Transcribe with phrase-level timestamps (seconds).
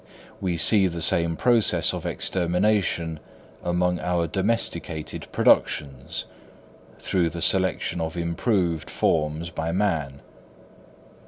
[0.39, 3.19] We see the same process of extermination
[3.63, 6.25] among our domesticated productions,
[6.97, 10.21] through the selection of improved forms by man.